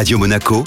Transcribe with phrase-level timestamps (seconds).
[0.00, 0.64] Radio Monaco,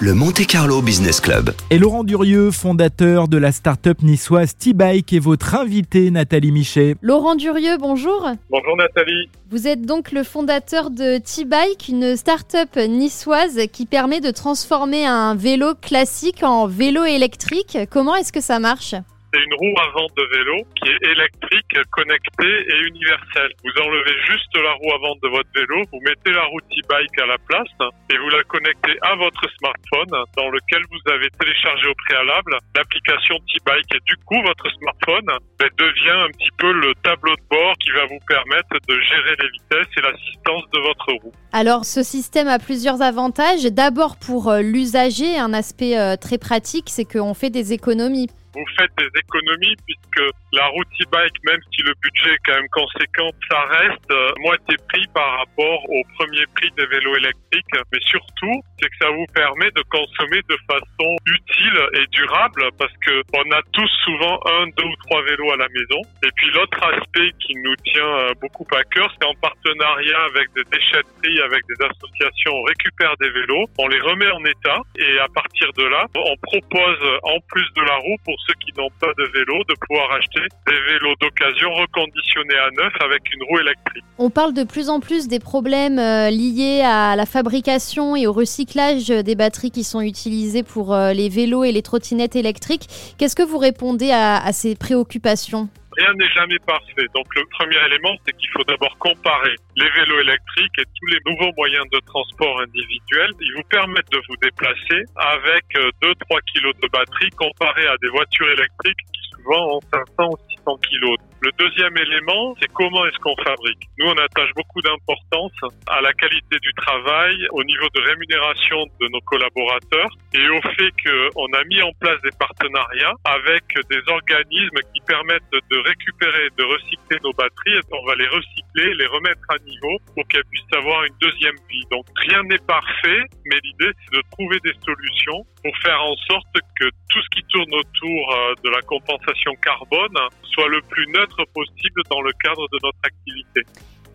[0.00, 1.54] le Monte Carlo Business Club.
[1.70, 6.96] Et Laurent Durieux, fondateur de la start-up niçoise T-Bike, est votre invité, Nathalie Michet.
[7.00, 8.28] Laurent Durieux, bonjour.
[8.50, 9.30] Bonjour Nathalie.
[9.52, 15.36] Vous êtes donc le fondateur de T-Bike, une start-up niçoise qui permet de transformer un
[15.36, 17.78] vélo classique en vélo électrique.
[17.88, 18.96] Comment est-ce que ça marche?
[19.34, 23.50] C'est une roue avant de vélo qui est électrique, connectée et universelle.
[23.64, 27.26] Vous enlevez juste la roue avant de votre vélo, vous mettez la roue T-Bike à
[27.26, 27.74] la place
[28.10, 33.34] et vous la connectez à votre smartphone dans lequel vous avez téléchargé au préalable l'application
[33.50, 35.26] T-Bike et du coup votre smartphone
[35.58, 39.34] ben, devient un petit peu le tableau de bord qui va vous permettre de gérer
[39.40, 41.32] les vitesses et l'assistance de votre roue.
[41.52, 43.64] Alors ce système a plusieurs avantages.
[43.64, 48.66] D'abord pour euh, l'usager, un aspect euh, très pratique, c'est qu'on fait des économies vous
[48.78, 53.30] faites des économies puisque la route e-bike, même si le budget est quand même conséquent,
[53.50, 57.74] ça reste euh, moitié prix par rapport au premier prix des vélos électriques.
[57.92, 62.92] Mais surtout, c'est que ça vous permet de consommer de façon utile et durable parce
[63.04, 66.00] que on a tous souvent un, deux ou trois vélos à la maison.
[66.24, 70.52] Et puis l'autre aspect qui nous tient euh, beaucoup à cœur, c'est en partenariat avec
[70.54, 75.18] des déchetteries, avec des associations, on récupère des vélos, on les remet en état et
[75.18, 78.90] à partir de là, on propose en plus de la roue pour ceux qui n'ont
[79.00, 83.60] pas de vélo de pouvoir acheter des vélos d'occasion reconditionnés à neuf avec une roue
[83.60, 84.04] électrique.
[84.18, 88.32] On parle de plus en plus des problèmes euh, liés à la fabrication et au
[88.32, 92.88] recyclage des batteries qui sont utilisées pour euh, les vélos et les trottinettes électriques.
[93.18, 95.68] Qu'est-ce que vous répondez à ces préoccupations?
[95.98, 97.06] Rien n'est jamais parfait.
[97.14, 101.18] Donc le premier élément, c'est qu'il faut d'abord comparer les vélos électriques et tous les
[101.26, 103.32] nouveaux moyens de transport individuels.
[103.40, 108.08] Ils vous permettent de vous déplacer avec 2-3 euh, kilos de batterie comparé à des
[108.08, 111.16] voitures électriques qui souvent ont 500 ou 600 kilos.
[111.40, 113.84] Le deuxième élément, c'est comment est-ce qu'on fabrique.
[113.98, 115.52] Nous, on attache beaucoup d'importance
[115.88, 120.90] à la qualité du travail, au niveau de rémunération de nos collaborateurs et au fait
[121.04, 126.64] qu'on a mis en place des partenariats avec des organismes qui permettent de récupérer, de
[126.64, 127.80] recycler nos batteries.
[127.92, 131.84] On va les recycler, les remettre à niveau pour qu'elles puissent avoir une deuxième vie.
[131.90, 136.56] Donc rien n'est parfait, mais l'idée c'est de trouver des solutions pour faire en sorte
[136.84, 141.44] que tout ce qui tourne autour euh, de la compensation carbone soit le plus neutre
[141.54, 143.62] possible dans le cadre de notre activité.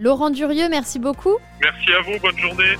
[0.00, 1.38] Laurent Durieux, merci beaucoup.
[1.60, 2.74] Merci à vous, bonne journée.